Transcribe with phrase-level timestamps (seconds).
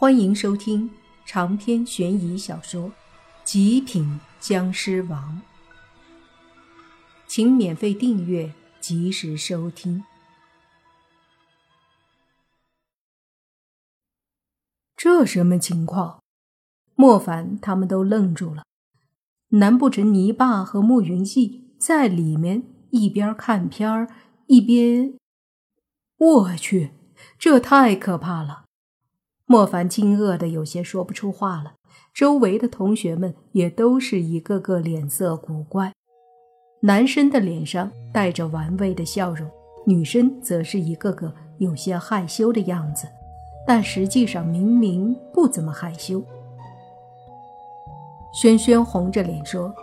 [0.00, 0.88] 欢迎收听
[1.26, 2.84] 长篇悬疑小说
[3.42, 5.42] 《极品僵尸王》，
[7.26, 10.04] 请免费订阅，及时收听。
[14.96, 16.22] 这什么情况？
[16.94, 18.62] 莫凡他们都愣住了。
[19.48, 22.62] 难不成泥巴和慕云逸在里面
[22.92, 24.08] 一边看片儿
[24.46, 25.18] 一边？
[26.18, 26.92] 我去，
[27.36, 28.66] 这太可怕了！
[29.50, 31.72] 莫凡惊愕的有些说不出话了，
[32.12, 35.94] 周围的同学们也都是一个个脸色古怪。
[36.82, 39.50] 男生的脸上带着玩味的笑容，
[39.86, 43.08] 女生则是一个个有些害羞的样子，
[43.66, 46.22] 但实际上明明不怎么害羞。
[48.34, 49.74] 轩轩红着脸说：“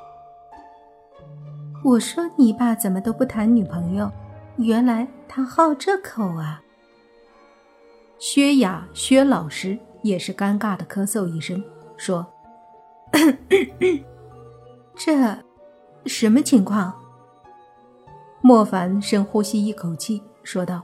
[1.84, 4.12] 我说你爸怎么都不谈女朋友，
[4.58, 6.62] 原来他好这口啊。”
[8.18, 11.64] 薛雅，薛老师也是尴尬的咳嗽一声，
[11.98, 12.26] 说
[14.96, 15.38] ：“这
[16.06, 16.94] 什么情况？”
[18.42, 20.84] 莫凡深呼吸一口气，说道：“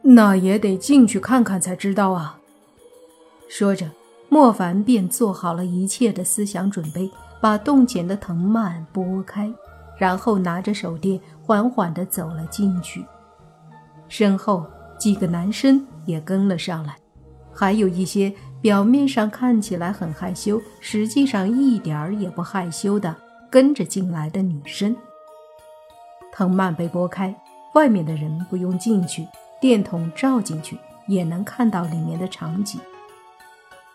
[0.00, 2.40] 那也得进去看看才知道啊。”
[3.48, 3.90] 说着，
[4.28, 7.10] 莫凡便做好了一切的思想准备，
[7.40, 9.52] 把洞前的藤蔓拨开，
[9.98, 13.04] 然后拿着手电，缓缓地走了进去，
[14.08, 14.64] 身后。
[14.98, 16.96] 几个男生也跟了上来，
[17.52, 23.14] 还有一些表面上看起来很害羞，实际上一点儿也不害羞的
[23.50, 24.96] 跟着进来的女生。
[26.32, 27.34] 藤蔓被拨开，
[27.74, 29.26] 外面的人不用进去，
[29.60, 32.80] 电筒照进去也能看到里面的场景。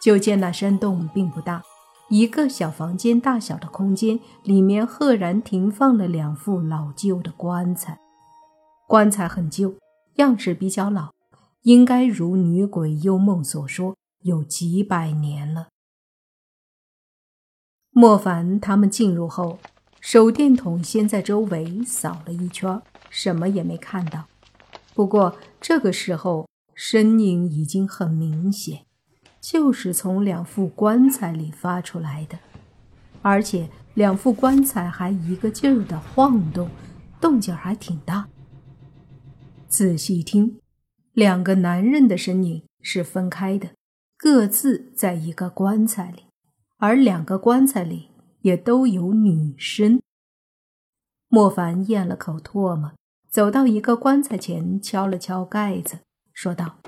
[0.02, 1.62] 就见那山洞并不大，
[2.10, 8.00] 一个小房间大小的空间里面赫然停放了两副老旧的棺材，
[8.88, 9.76] 棺材很旧。
[10.16, 11.14] 样式比较老，
[11.62, 15.70] 应该如女鬼幽梦所说，有几百年了。
[17.92, 19.60] 莫凡他们进入后，
[20.00, 24.28] 手电筒先在周围扫了一圈，什么也没看到。
[24.94, 28.86] 不过这个时候，身影已经很明显，
[29.40, 32.40] 就是从两副棺材里发出来的，
[33.22, 36.70] 而且两副棺材还一个劲儿的晃动，
[37.20, 38.28] 动静还挺大。
[39.72, 40.60] 仔细听，
[41.14, 43.70] 两个男人的身影是分开的，
[44.18, 46.26] 各自在一个棺材里，
[46.76, 48.10] 而两个棺材里
[48.42, 50.02] 也都有女生。
[51.30, 52.92] 莫凡咽了口唾沫，
[53.30, 56.00] 走到一个棺材前，敲了敲盖子，
[56.34, 56.80] 说道：“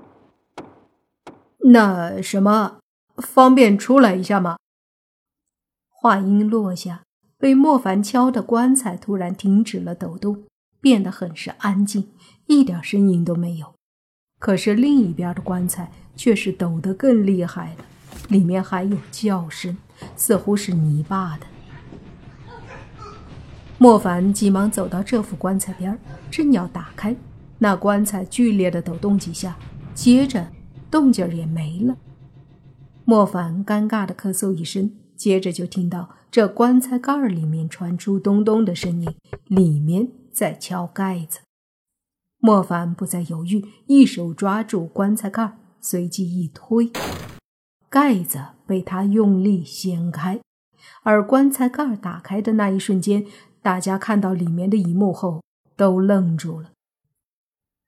[1.71, 2.81] 那什么，
[3.15, 4.57] 方便出来一下吗？”
[5.89, 7.05] 话音落下，
[7.37, 10.43] 被莫凡敲的棺材突然停止了抖动。
[10.83, 12.09] 变得很是安静，
[12.47, 13.73] 一点声音都没有。
[14.37, 17.85] 可是另一边的棺材却是抖得更厉害了，
[18.27, 19.77] 里面还有叫声，
[20.17, 21.45] 似乎是泥巴的。
[23.77, 25.97] 莫凡急忙走到这副棺材边，
[26.29, 27.15] 正要打开，
[27.59, 29.55] 那棺材剧烈的抖动几下，
[29.95, 30.49] 接着
[30.91, 31.95] 动静也没了。
[33.05, 39.15] 莫凡尴尬的咳嗽一声，接着就听到这棺材盖里面传出咚咚的声音，
[39.47, 40.09] 里面。
[40.33, 41.41] 在敲盖子，
[42.39, 46.91] 莫凡不再犹豫，一手抓住棺材盖，随即一推，
[47.89, 50.39] 盖子被他用力掀开。
[51.03, 53.25] 而棺材盖打开的那一瞬间，
[53.61, 55.41] 大家看到里面的一幕后
[55.77, 56.71] 都愣住了。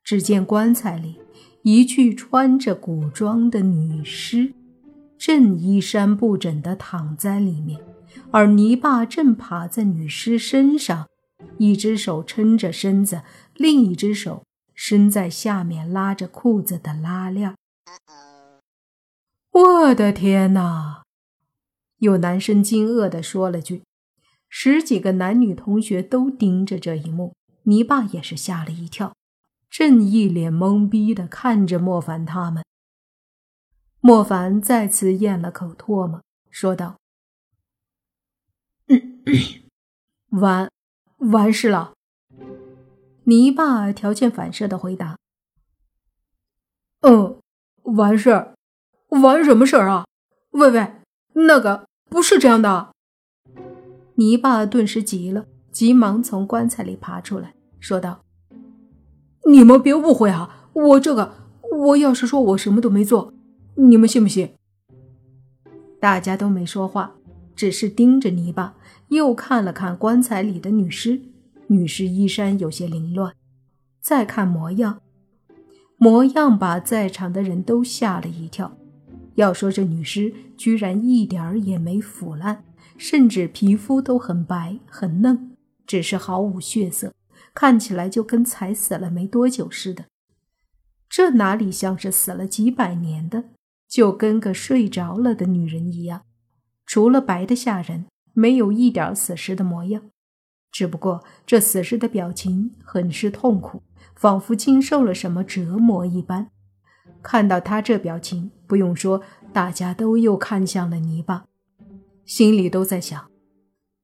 [0.04, 1.20] 只见棺材里
[1.64, 4.54] 一具穿着古装的女尸，
[5.18, 7.82] 正衣衫不整地躺在里面，
[8.32, 11.08] 而泥巴正爬在女尸身上。
[11.58, 13.24] 一只手撑着身子，
[13.54, 17.56] 另一只手伸在下面拉着裤子的拉链。
[19.52, 21.04] 我的天哪！
[22.00, 23.84] 有男生惊愕地说了句。
[24.50, 29.16] 十几个男女同学都盯着这一幕，泥巴也是吓了一跳，
[29.70, 32.64] 正一脸懵逼地看着莫凡他们。
[34.00, 36.98] 莫凡再次咽了口唾沫，说道
[40.30, 40.70] ：“完。”
[41.18, 41.94] 完事了，
[43.24, 45.18] 泥巴条件反射的回答
[47.02, 47.40] ：“嗯，
[47.84, 48.56] 完事儿，
[49.10, 50.06] 完什么事儿啊？
[50.52, 50.94] 喂喂，
[51.34, 52.90] 那个不是这样的。”
[54.16, 58.22] 泥巴顿时急了，急忙从棺材里爬出来，说道
[59.50, 61.34] ：“你们别误会啊，我这个，
[61.72, 63.34] 我要是说我什么都没做，
[63.76, 64.54] 你们信不信？”
[66.00, 67.16] 大家都没说话，
[67.56, 68.76] 只是盯着泥巴。
[69.10, 71.22] 又看了看棺材里的女尸，
[71.68, 73.34] 女尸衣衫有些凌乱。
[74.02, 75.02] 再看模样，
[75.98, 78.78] 模样把在场的人都吓了一跳。
[79.36, 82.64] 要说这女尸居然一点儿也没腐烂，
[82.98, 85.56] 甚至皮肤都很白很嫩，
[85.86, 87.14] 只是毫无血色，
[87.54, 90.06] 看起来就跟才死了没多久似的。
[91.10, 93.46] 这哪里像是死了几百年的，
[93.88, 96.22] 就跟个睡着了的女人一样，
[96.86, 98.06] 除了白的吓人，
[98.36, 100.12] 没有一点死尸的模样。
[100.72, 103.82] 只不过这死尸的表情很是痛苦，
[104.14, 106.52] 仿佛经受了什么折磨一般。
[107.24, 109.22] 看到他这表情，不用说，
[109.52, 111.46] 大家都又看向了泥巴，
[112.26, 113.32] 心里都在想：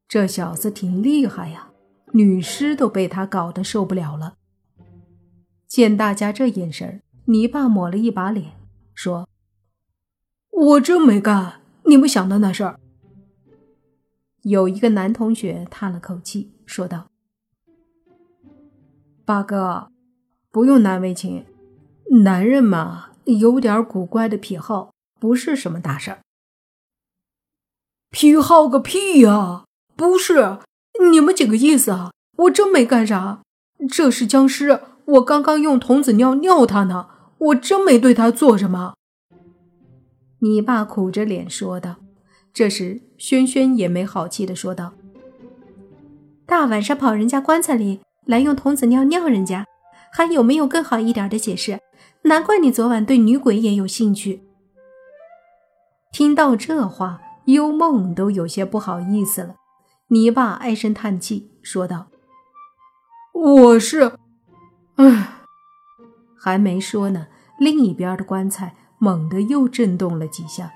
[0.08, 1.70] 这小子挺厉害呀，
[2.14, 4.36] 女尸都被他搞得受不了了。
[5.68, 8.54] 见大家这眼神，泥巴抹了一把脸，
[8.94, 9.28] 说
[10.52, 12.80] ：“我真没干你们想的那事儿。”
[14.44, 17.08] 有一个男同学叹了口气，说道
[19.24, 19.92] ：“八哥，
[20.50, 21.46] 不用难为情，
[22.24, 26.22] 男人嘛，有点古怪的癖好，不是什么大事儿。”
[28.10, 29.66] 癖好个屁呀！
[29.96, 30.58] 不是，
[31.12, 32.12] 你们几个意思啊？
[32.38, 33.44] 我真没干啥，
[33.88, 34.82] 这是僵尸。
[35.06, 37.08] 我刚刚用童子尿尿他呢，
[37.38, 38.96] 我真没对他做什么。
[40.40, 41.98] 你爸苦着脸说道。
[42.54, 44.94] 这时，轩轩也没好气的说道
[46.48, 49.64] ：“大晚上跑人家棺材里来用童子尿尿人家，
[50.12, 51.80] 还有没有更好一点的解释？
[52.24, 54.42] 难怪你昨晚对女鬼也有兴趣。”
[56.12, 59.54] 听到这话，幽梦都有些不好意思了。
[60.08, 62.08] 泥巴唉声叹气说道
[63.34, 64.14] ：“我是……”
[64.98, 65.34] 唉，
[66.36, 67.28] 还没说呢，
[67.60, 70.72] 另一边的棺材猛地又震动了几下，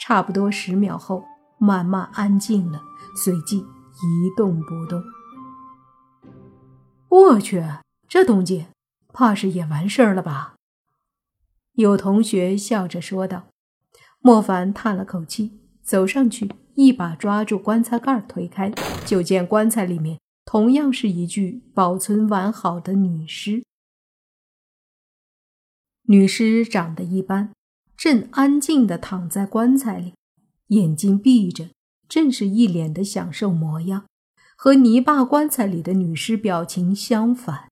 [0.00, 1.24] 差不多十秒后，
[1.58, 2.82] 慢慢安静了，
[3.16, 5.02] 随即一动不动。
[7.08, 7.62] 我去，
[8.08, 8.66] 这动静，
[9.12, 10.54] 怕是也完事儿了吧？
[11.74, 13.46] 有同学笑着说道。
[14.20, 18.72] 莫凡叹了口气，走上去，一把抓住棺材盖推开，
[19.04, 20.18] 就见棺材里面。
[20.46, 23.64] 同样是一具保存完好的女尸。
[26.04, 27.52] 女尸长得一般，
[27.96, 30.14] 正安静地躺在棺材里，
[30.74, 31.70] 眼睛闭着，
[32.08, 34.04] 正是一脸的享受模样，
[34.56, 37.68] 和泥巴棺材里的女尸表情相反。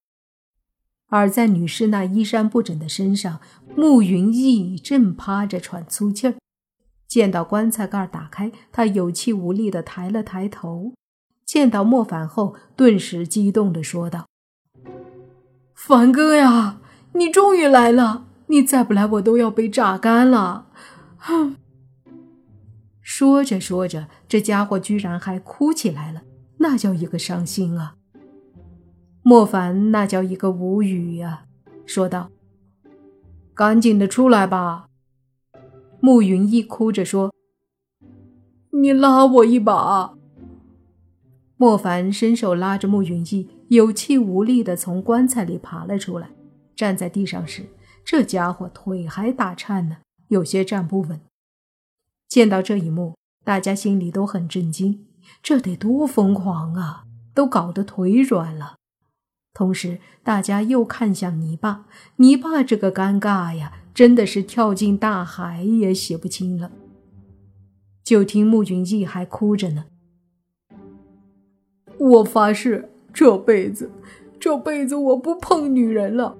[1.09, 3.41] 而在女尸那衣衫不整的身上，
[3.77, 6.35] 慕云逸正趴着喘粗气儿。
[7.07, 10.95] 见到棺材盖打开，他有气无力地抬了抬头。
[11.45, 14.27] 见到莫凡后，顿时激动地说道
[15.77, 16.81] ：“凡哥呀，
[17.13, 18.25] 你终于来了！
[18.47, 20.69] 你再不来，我都要被榨干了。”
[21.19, 21.57] 哼。
[23.15, 26.23] 说着说着，这家伙居然还哭起来了，
[26.61, 27.97] 那叫一个伤心啊！
[29.23, 31.45] 莫凡那叫一个无语呀，
[31.85, 32.31] 说道
[33.53, 34.87] ：“赶紧的出来吧！”
[36.01, 37.35] 慕云逸哭着说
[38.81, 40.15] ：“你拉我一把。”
[41.59, 46.31] 莫凡伸手拉着慕云逸，有气无力地从棺材里爬了出来。
[46.75, 47.67] 站在地上时，
[48.07, 49.99] 这家伙腿还打颤呢，
[50.29, 51.21] 有些站不稳。
[52.33, 53.15] 见到这一幕，
[53.45, 55.05] 大家心里都很震惊，
[55.43, 58.77] 这得多疯狂啊，都搞得腿软了。
[59.53, 61.85] 同时，大家又看向泥巴，
[62.17, 66.73] 泥巴这个尴尬呀，真的是跳进大海也洗不清了。
[68.03, 69.85] 就听穆云逸还哭着呢。
[71.99, 73.91] 我发誓，这辈子，
[74.41, 76.39] 这辈子我不碰女人了。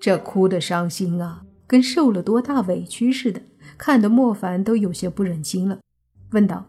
[0.00, 3.42] 这哭的伤心啊，跟受了多大委屈似的，
[3.78, 5.80] 看得莫凡都有些不忍心了，
[6.32, 6.66] 问道：“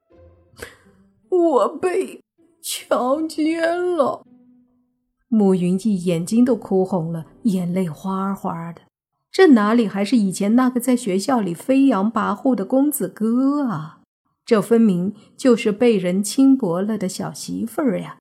[1.28, 2.20] 我被
[2.62, 3.60] 强奸
[3.96, 4.24] 了。
[5.28, 8.82] 慕云逸眼睛都哭红了，眼泪哗哗的。
[9.30, 14.00] 这哪里还是以前那个在学校里飞扬跋扈的公子哥啊？
[14.44, 18.18] 这分明就是被人轻薄了的小媳妇儿呀！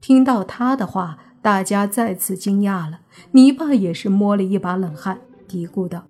[0.00, 3.00] 听到他的话，大家再次惊讶了。
[3.32, 6.06] 泥巴也是摸了一把冷汗，嘀咕道：“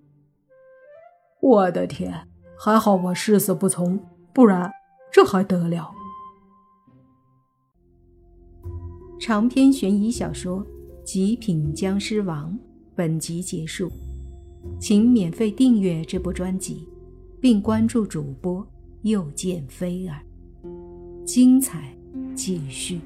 [1.40, 4.00] 我的天，还好我誓死不从，
[4.32, 4.70] 不然
[5.12, 5.92] 这还得了？”
[9.20, 10.64] 长篇悬疑小说
[11.04, 12.52] 《极品僵尸王》。
[12.94, 13.88] 本集结束，
[14.80, 16.88] 请免费订阅这部专辑，
[17.40, 18.66] 并关注主播
[19.02, 20.18] 又见菲儿，
[21.24, 21.96] 精彩
[22.34, 23.00] 继续。